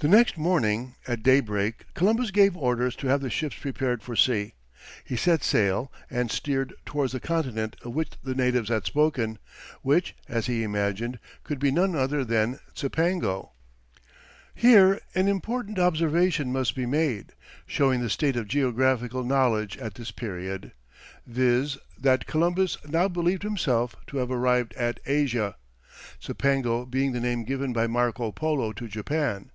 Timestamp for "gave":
2.30-2.56